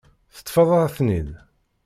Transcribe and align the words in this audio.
Teṭṭfeḍ-aɣ-ten-id. 0.35 1.29